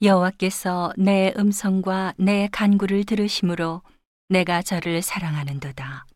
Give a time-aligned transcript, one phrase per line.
[0.00, 3.82] 여호와께서 내 음성과 내 간구를 들으심으로
[4.28, 6.06] 내가 저를 사랑하는도다.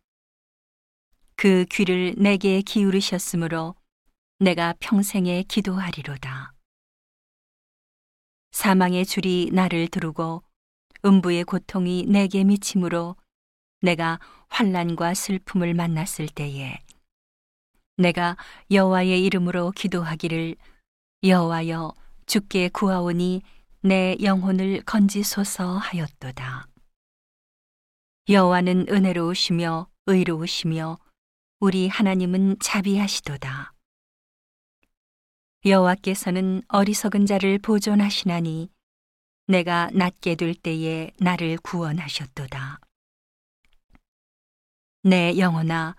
[1.34, 3.74] 그 귀를 내게 기울이셨으므로
[4.38, 6.52] 내가 평생에 기도하리로다.
[8.52, 10.44] 사망의 줄이 나를 두르고
[11.04, 13.16] 음부의 고통이 내게 미침으로
[13.80, 16.78] 내가 환란과 슬픔을 만났을 때에
[17.96, 18.36] 내가
[18.70, 20.54] 여호와의 이름으로 기도하기를
[21.24, 21.94] 여호와여
[22.26, 23.42] 주께 구하오니
[23.84, 26.68] 내 영혼을 건지소서 하였도다.
[28.28, 30.98] 여호와는 은혜로우시며 의로우시며
[31.58, 33.72] 우리 하나님은 자비하시도다.
[35.64, 38.70] 여호와께서는 어리석은 자를 보존하시나니
[39.48, 42.78] 내가 낫게 될 때에 나를 구원하셨도다.
[45.02, 45.96] 내 영혼아,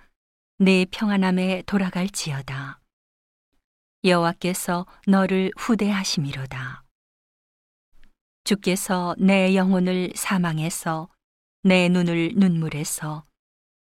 [0.58, 2.80] 내 평안함에 돌아갈지어다.
[4.06, 6.83] 여호와께서 너를 후대하심이로다.
[8.44, 11.10] 주께서 내 영혼을 사망해서
[11.64, 13.24] 내 눈을 눈물에서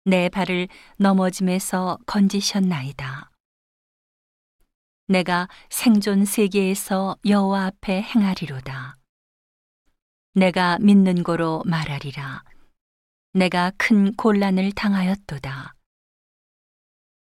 [0.04, 3.30] 내 발을 넘어짐에서 건지셨나이다.
[5.06, 8.96] 내가 생존 세계에서 여호와 앞에 행하리로다.
[10.34, 12.42] 내가 믿는 고로 말하리라.
[13.34, 15.74] 내가 큰 곤란을 당하였도다.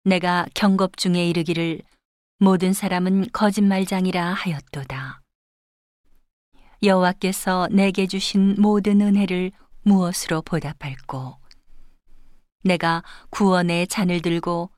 [0.06, 1.82] 내가 경겁 중에 이르기를
[2.40, 5.23] 모든 사람은 거짓말장이라 하였도다.
[6.84, 9.54] 여호와께서 내게 주신 모든 은혜를
[9.84, 11.38] 무엇으로 보답할꼬?
[12.66, 14.70] 내가 구원의 잔을 들고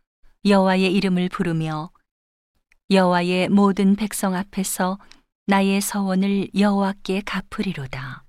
[0.45, 1.89] 여호와의 이름을 부르며
[2.91, 4.99] 여호와의 모든 백성 앞에서
[5.47, 8.23] 나의 서원을 여호와께 갚으리로다.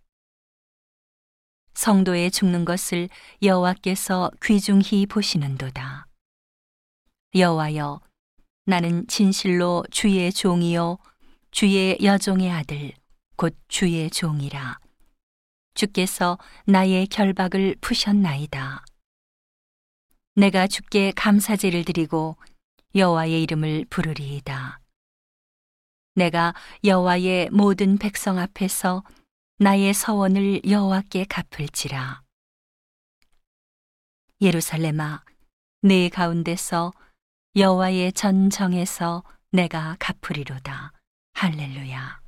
[1.74, 3.10] 성도의 죽는 것을
[3.42, 6.06] 여호와께서 귀중히 보시는도다.
[7.34, 8.00] 여호와여,
[8.64, 10.96] 나는 진실로 주의 종이요
[11.50, 12.92] 주의 여종의 아들
[13.36, 14.78] 곧 주의 종이라.
[15.74, 18.82] 주께서 나의 결박을 푸셨나이다.
[20.34, 22.36] 내가 주께 감사제를 드리고
[22.94, 24.80] 여호와의 이름을 부르리이다.
[26.14, 29.04] 내가 여호와의 모든 백성 앞에서
[29.58, 32.22] 나의 서원을 여호와께 갚을지라.
[34.40, 35.22] 예루살렘아,
[35.82, 36.92] 네 가운데서
[37.54, 40.92] 여호와의 전정에서 내가 갚으리로다.
[41.34, 42.25] 할렐루야.